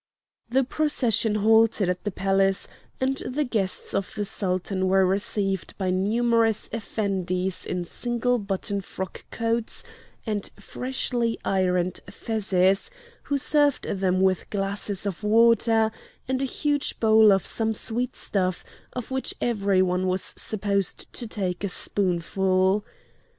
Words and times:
The 0.49 0.63
procession 0.63 1.35
halted 1.35 1.87
at 1.87 2.05
the 2.05 2.09
palace, 2.09 2.67
and 2.99 3.17
the 3.17 3.43
guests 3.43 3.93
of 3.93 4.15
the 4.15 4.25
Sultan 4.25 4.87
were 4.87 5.05
received 5.05 5.77
by 5.77 5.91
numerous 5.91 6.67
effendis 6.73 7.67
in 7.67 7.83
single 7.83 8.39
button 8.39 8.81
frock 8.81 9.25
coats 9.29 9.83
and 10.25 10.49
freshly 10.59 11.37
ironed 11.45 11.99
fezzes, 12.09 12.89
who 13.25 13.37
served 13.37 13.83
them 13.83 14.21
with 14.21 14.49
glasses 14.49 15.05
of 15.05 15.23
water, 15.23 15.91
and 16.27 16.41
a 16.41 16.45
huge 16.45 16.99
bowl 16.99 17.31
of 17.31 17.45
some 17.45 17.75
sweet 17.75 18.15
stuff, 18.15 18.65
of 18.93 19.11
which 19.11 19.35
every 19.39 19.83
one 19.83 20.07
was 20.07 20.33
supposed 20.35 21.13
to 21.13 21.27
take 21.27 21.63
a 21.63 21.69
spoonful. 21.69 22.83